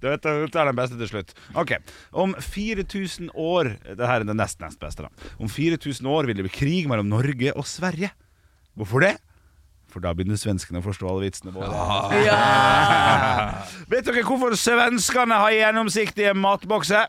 [0.03, 1.37] Du vet, jeg tar den beste til slutt.
[1.61, 1.77] Ok,
[2.25, 5.07] Om 4000 år Dette er det nest nest beste.
[5.07, 8.13] da Om 4000 år vil det bli krig mellom Norge og Sverige.
[8.77, 9.15] Hvorfor det?
[9.97, 11.73] For da begynner svenskene å forstå alle vitsene våre.
[13.89, 17.07] Vet dere hvorfor svenskene har gjennomsiktige matbokser?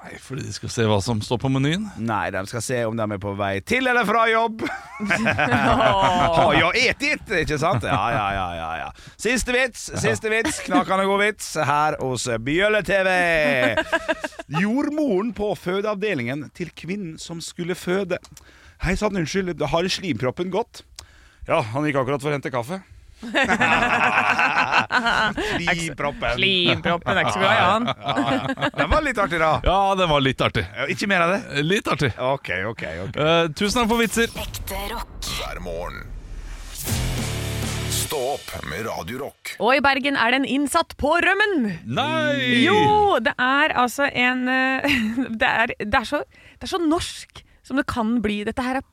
[0.00, 1.86] Nei, fordi de skal se hva som står på menyen.
[2.04, 4.66] Nei, de skal se om de er på vei til eller fra jobb.
[5.08, 7.88] Har jeg etit, ikke sant?
[7.88, 8.92] Ja, ja, ja, ja, ja.
[9.16, 13.10] Siste vits, siste vits, knakende god vits her hos Bjølle-TV.
[14.60, 18.20] Jordmoren på fødeavdelingen til kvinnen som skulle føde.
[18.84, 20.84] Hei sann, unnskyld, har slimproppen gått?
[21.50, 22.78] Ja, han gikk akkurat for å hente kaffe.
[25.60, 26.36] Slimproppen.
[26.36, 27.88] Slimproppen er ikke så glad i han.
[28.78, 29.50] Den var litt artig, da.
[29.66, 30.64] Ja, den var litt artig.
[30.76, 31.40] Ja, Ikke mer av det?
[31.58, 32.12] Eh, Litt artig.
[32.16, 33.18] Ok, ok, ok.
[33.20, 34.32] Eh, tusen takk for vitser.
[34.40, 35.30] Ekte rock.
[35.40, 36.06] hver morgen.
[37.90, 39.52] Stå opp med Radio Rock.
[39.62, 41.68] Og i Bergen er det en innsatt på rømmen.
[41.86, 42.62] Nei!
[42.64, 44.82] Jo, det er altså en eh,
[45.42, 46.22] det er, det, er så,
[46.58, 48.40] det er så norsk som det kan bli.
[48.48, 48.86] Dette her er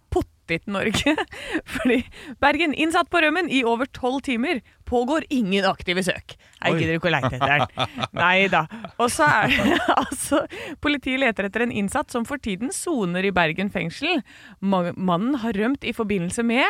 [0.48, 1.14] måtte til Norge.
[1.76, 1.98] Fordi
[2.42, 4.62] Bergen innsatt på rømmen i over tolv timer.
[4.88, 6.38] Pågår ingen aktive søk.
[6.64, 7.68] Jeg gidder ikke å leite etter den.
[8.22, 8.66] Nei da.
[8.98, 10.40] Og så er det altså
[10.84, 14.22] Politiet leter etter en innsatt som for tiden soner i Bergen fengsel.
[14.64, 16.66] Mannen har rømt i forbindelse med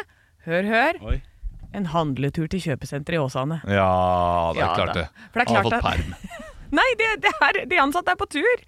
[0.48, 1.02] Hør, hør.
[1.12, 1.18] Oi.
[1.76, 3.58] En handletur til kjøpesenteret i Åsane.
[3.68, 5.02] Ja, det er Ja klart da.
[5.02, 5.26] det.
[5.34, 6.54] For det er Han har fått perm.
[6.76, 8.64] Nei, det, det er, de ansatte er på tur!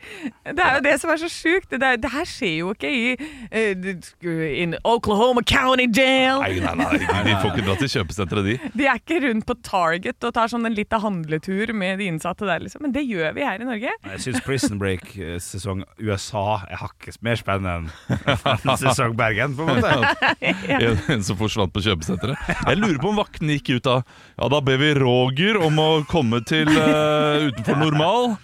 [0.46, 1.72] Det er jo det som er så sjukt.
[1.72, 6.42] Det, det her skjer jo ikke i uh, in Oklahoma County Jail.
[6.44, 8.72] Nei, nei, nei, de, de får ikke dra til kjøpesenteret, de.
[8.80, 12.48] De er ikke rundt på Target og tar sånn en liten handletur med de innsatte
[12.48, 12.86] der, liksom.
[12.86, 13.96] Men det gjør vi her i Norge.
[14.14, 20.16] Jeg syns Prison Break-sesong USA er hakket mer spennende enn sesong Bergen, på en måte.
[20.70, 22.38] En, en som forsvant på kjøpesenteret.
[22.48, 24.04] Jeg lurer på om vaktene gikk ut av
[24.38, 28.38] Ja, da ber vi Roger om å komme til uh, utenfor normal.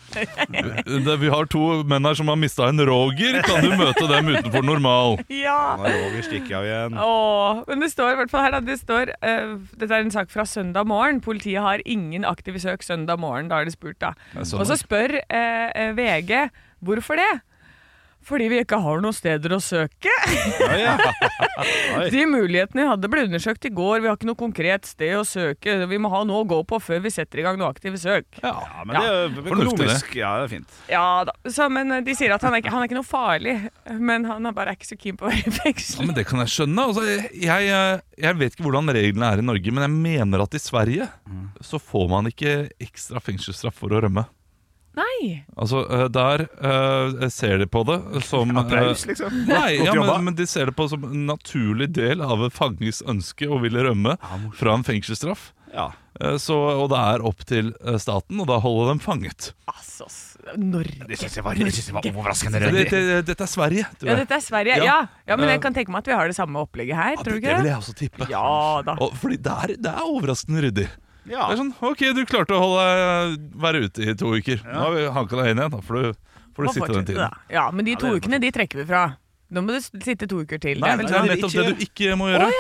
[1.06, 3.40] Det, vi har to menn her som har mista en Roger.
[3.46, 5.18] Kan du møte dem utenfor normal?
[5.32, 5.76] Ja!
[5.80, 7.00] Er Roger stikker av igjen.
[7.06, 10.14] Åh, men det står i hvert fall her da, det står uh, Dette er en
[10.14, 11.22] sak fra søndag morgen.
[11.26, 13.50] Politiet har ingen aktive søk søndag morgen.
[13.52, 14.14] Da har de spurt, da.
[14.42, 16.48] sånn Og så spør eh, eh, VG
[16.86, 17.34] hvorfor det.
[18.26, 20.12] Fordi vi ikke har noen steder å søke.
[20.60, 20.96] Ja, ja.
[22.12, 24.02] De mulighetene jeg hadde ble undersøkt i går.
[24.02, 25.76] Vi har ikke noe konkret sted å søke.
[25.90, 28.28] Vi må ha noe å gå på før vi setter i gang noe aktive søk.
[28.42, 30.16] Ja, men det er Fornuftig, økonomisk.
[30.18, 30.80] Ja, det er fint.
[30.92, 31.36] Ja da.
[31.46, 33.56] Så, men eh, de sier at han er, ikke, han er ikke noe farlig.
[34.02, 36.02] Men han er bare ikke så keen på å være i fengsel.
[36.02, 36.88] Ja, men Det kan jeg skjønne.
[36.90, 40.58] Altså, jeg, jeg, jeg vet ikke hvordan reglene er i Norge, men jeg mener at
[40.58, 41.10] i Sverige
[41.64, 44.26] så får man ikke ekstra fengselsstraff for å rømme.
[44.96, 45.44] Nei.
[45.56, 49.44] Altså, eh, Der uh, ser de på det som eh, Applaus, liksom.
[49.50, 53.04] Nei, ja, men, men de ser det på som en naturlig del av en fanges
[53.06, 54.18] ønske å ville rømme
[54.56, 55.52] fra en fengselsstraff.
[55.76, 55.92] Ja.
[56.22, 59.52] Eh, Så, og det er opp til eh, staten, og da holder dem fanget.
[59.72, 60.08] Altså,
[60.62, 61.08] Norge.
[61.10, 63.88] Det syns jeg det var overraskende Det, det, dette er Sverige.
[64.06, 64.78] Ja, dette er Sverige.
[64.80, 64.86] Ja.
[64.86, 67.16] Ja, ja men Eh, jeg kan tenke meg at vi har det samme opplegget her.
[67.18, 68.30] Ja, tror det, ikke det ikke vil jeg også tippe.
[68.32, 68.46] Ja
[68.86, 68.96] da.
[69.02, 70.88] Og, fordi det er, det er overraskende ryddig.
[71.26, 71.48] Ja.
[71.50, 72.86] Det er sånn, Ok, du klarte å holde,
[73.66, 74.62] være ute i to uker.
[74.66, 75.74] Nå har vi hanka deg inn igjen.
[75.74, 77.22] Da får du, får du sitte den tiden.
[77.26, 77.44] da.
[77.54, 79.06] Ja, men de to ja, ukene de trekker vi fra.
[79.54, 80.80] Nå må du sitte to uker til.
[80.82, 81.34] Nei, det er vel det er sånn.
[81.34, 82.52] nettopp det du ikke må gjøre.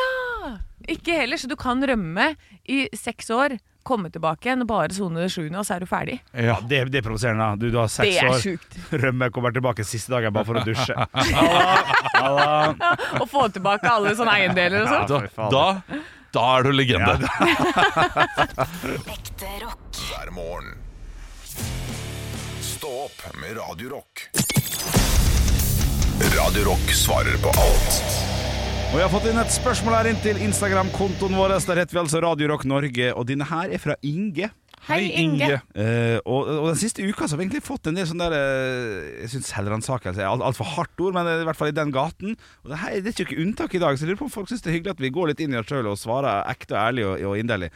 [0.91, 2.35] Ikke heller, så du kan rømme
[2.69, 5.87] i seks år, komme tilbake igjen og bare sone det sjuende, og så er du
[5.89, 6.15] ferdig.
[6.33, 7.47] Ja, det, det er provoserende.
[7.61, 8.39] Du, du har seks er år.
[8.41, 8.77] sjukt.
[9.01, 10.93] Rømme kommer tilbake siste dagen bare for å dusje.
[11.29, 12.29] Ja,
[12.77, 12.91] da.
[13.21, 15.29] Å få tilbake alle sånne eiendeler og sånn.
[15.37, 15.99] Da, da,
[16.35, 17.13] da er du legende.
[19.15, 20.01] Ekte rock.
[20.09, 20.73] hver morgen.
[22.65, 24.25] Stå opp med Radio Rock.
[26.35, 27.95] Radio Rock svarer på alt
[28.91, 31.55] Og jeg har fått inn et spørsmål her inn til Instagram-kontoen vår.
[31.67, 34.51] Der heter vi altså Radio Rock Norge, og denne her er fra Inge.
[34.85, 35.47] Hei, Inge.
[35.73, 38.35] Uh, og, og den siste uka så har vi egentlig fått en del sånn der
[38.35, 41.93] uh, Jeg syns selvransakelse er altfor alt hardt ord, men i hvert fall i den
[41.95, 42.35] gaten.
[42.63, 44.51] Og det, hei, det er ikke unntak i dag, så jeg lurer på om folk
[44.51, 46.77] syns det er hyggelig at vi går litt inn i oss sjøl og svarer ekte
[46.77, 47.71] og ærlig og, og inderlig.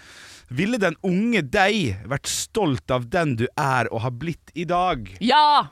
[0.54, 5.10] Ville den unge deg vært stolt av den du er og har blitt i dag?
[5.24, 5.70] Ja!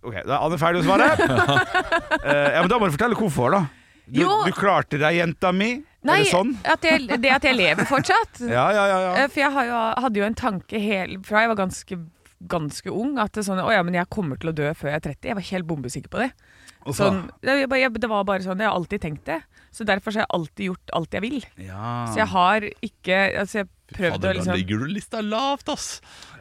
[0.00, 1.10] Ok, Da er Anne ferdig å svare.
[1.18, 3.66] uh, ja, men Da må du fortelle hvorfor, da.
[4.06, 4.42] Du, Jo.
[4.44, 5.70] du klarte deg, jenta mi.
[6.04, 6.50] Nei, er det sånn?
[6.68, 8.42] at jeg, det at jeg lever fortsatt.
[8.56, 8.98] Ja, ja, ja.
[9.06, 9.12] ja.
[9.22, 11.98] Eh, For jeg har jo, hadde jo en tanke hel, fra jeg var ganske,
[12.52, 15.06] ganske ung at sånn, å ja, men jeg kommer til å dø før jeg er
[15.08, 15.30] 30.
[15.30, 16.30] Jeg var helt bombesikker på det.
[16.92, 19.38] Sånn, det, jeg, det var bare sånn, jeg har alltid tenkt det.
[19.72, 21.38] Så derfor så har jeg alltid gjort alt jeg vil.
[21.64, 21.94] ja.
[22.12, 25.68] Så jeg har ikke altså jeg prøvde Fader, å da liksom ligger du lista lavt,
[25.72, 25.86] ass.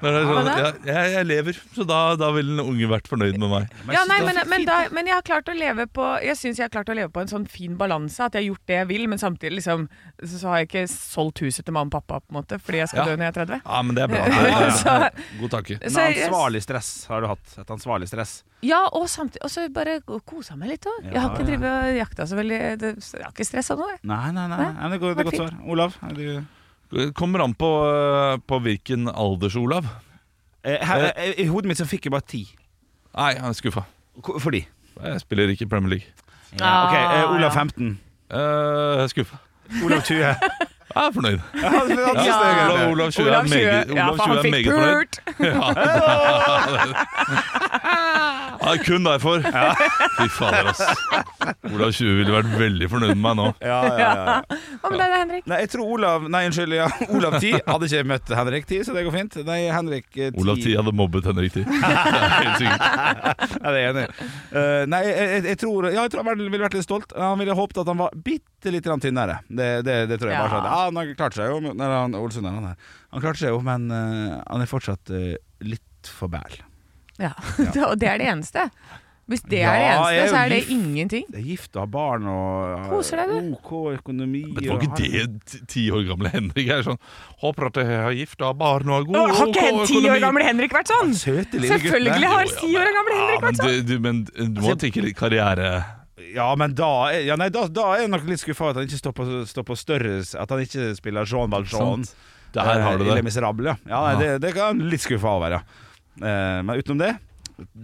[0.02, 0.54] Det er Ja, sånn, da.
[0.60, 3.70] jeg, jeg, jeg lever, så da, da vil en unge vært fornøyd med meg.
[3.96, 6.66] ja, nei, men, men, da, men jeg har klart å leve på Jeg synes jeg
[6.68, 8.20] har klart å leve på en sånn fin balanse.
[8.26, 9.86] At jeg har gjort det jeg vil, men samtidig liksom
[10.24, 12.82] Så, så har jeg ikke solgt huset til mamma og pappa på en måte fordi
[12.84, 13.06] jeg skal Ja.
[13.14, 13.62] dø når jeg er 30.
[13.66, 14.24] Ja, men det er bra.
[14.54, 15.78] Ja, Så- god tanke.
[15.80, 17.56] En ansvarlig stress har du hatt.
[17.64, 18.34] Et ansvarlig stress.
[18.64, 21.08] Ja, og samtidig Og så bare kosa meg litt òg.
[21.12, 23.90] Jeg har ikke drevet og jakta så veldig Jeg har ikke stressa noe.
[23.96, 24.00] jeg.
[24.04, 24.60] Nei, nei, nei.
[24.74, 25.56] Nei, det, det er godt svar.
[25.68, 25.96] Olav?
[26.04, 26.46] er Du,
[27.16, 29.86] Kommer an på, eh, på hvilken alders, Olav.
[30.64, 32.44] eh, her, eh, I hodet mitt så fikk jeg bare ti.
[33.18, 33.82] Nei, jeg er skuffa.
[34.22, 34.68] Hvor- Fordi?
[35.04, 36.06] Jeg spiller ikke i Premier League.
[36.60, 38.00] Ja, ok, eh, Ah, Olav 15.
[38.32, 39.36] Eh, Jeg er skuffa.
[39.84, 40.18] Olav 20.
[40.96, 41.40] Jeg er fornøyd.
[41.64, 41.96] Ja, han Ja.
[42.70, 44.94] Olav, Olav 20 er Olav 20, meget, ja, Olav 20 han er fikk meget fornøyd.
[44.94, 45.14] pult!
[48.64, 49.44] Ja, kun derfor.
[50.18, 50.82] Fy fader, ass.
[51.74, 53.48] Olav 20 ville vært veldig fornøyd med meg nå.
[53.64, 54.60] Ja, ja, ja, ja.
[54.84, 55.48] Hva med deg, Henrik?
[55.52, 56.76] Nei, jeg tror Olav Nei, unnskyld.
[56.78, 59.38] Ja, Olav 10 hadde ikke møtt Henrik 10, så det går fint.
[59.48, 61.68] Nei, Henrik eh, 10 Olav 10 hadde mobbet Henrik 10.
[61.74, 63.54] Det er helt sikkert.
[63.54, 64.28] Ja, det er jeg enig i.
[64.60, 67.16] Eh, nei, jeg, jeg, jeg tror Ja, jeg tror han ville vært litt stolt.
[67.18, 69.40] Han ville håpet at han var bitte litt tynnere.
[69.48, 70.70] Det, det, det tror jeg bare sånn.
[70.70, 71.74] Ja, han klarte seg jo.
[71.74, 72.92] Nei, han, Ålesund er han her.
[73.16, 75.34] Han klarte seg jo, men uh, han er fortsatt uh,
[75.66, 76.62] litt for bæl.
[77.22, 77.34] Ja,
[77.92, 78.70] Og det er det eneste.
[79.24, 80.72] Hvis det Ja, er det er eneste, så er det gift.
[80.74, 81.26] ingenting.
[81.32, 83.54] Jeg er gift og har barn og Koser deg, du.
[83.56, 83.70] OK
[84.02, 84.42] økonomi.
[84.50, 86.98] Men det var ikke det ti- år gamle Henrik er sånn
[87.40, 89.88] Håper at jeg har gift og har barn og har god har ikke ok en
[89.94, 91.14] ti år gamle Henrik vært sånn?
[91.16, 91.80] Søte lille guttene.
[91.86, 93.72] Selvfølgelig har ti år gamle Ja, Henrik men vært sånn.
[93.72, 94.20] du, du, men
[94.58, 95.72] du må tenke litt karriere.
[96.34, 98.90] Ja, men da er, ja, nei, da, da er jeg nok litt skuffa at han
[98.92, 102.04] ikke står på, står på større At han ikke spiller Jean Valjean.
[102.04, 102.14] Sant.
[102.54, 103.16] Der har du Eh, i det.
[103.22, 103.76] Les Misérables, ja.
[103.88, 105.64] ja nei, det, det kan jeg litt skuffa over, ja.
[106.22, 107.14] Eh, men utenom det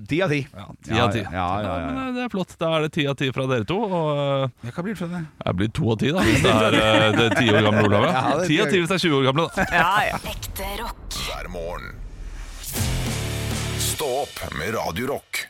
[0.10, 0.40] ti av ti.
[0.54, 1.20] Ja, ti av ti.
[1.20, 2.08] Ja, ja, ja, ja, men ja.
[2.10, 2.56] eh, Det er flott.
[2.60, 3.78] Da er det ti av ti fra dere to.
[3.86, 4.22] Og
[4.66, 5.22] eh, hva blir det for det?
[5.46, 6.24] det blir to av ti, da.
[6.28, 8.10] Hvis det er det ti år gamle Olav.
[8.10, 8.84] Ti av ti jeg.
[8.84, 9.68] hvis det er 20 år gamle, da.
[9.74, 10.20] Ja, ja.
[10.34, 11.20] Ekte rock.
[11.30, 11.96] hver morgen.
[13.80, 15.46] Stå opp med Radio Rock.